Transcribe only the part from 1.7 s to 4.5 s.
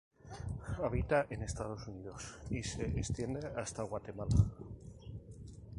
Unidos y se extiende hasta Guatemala.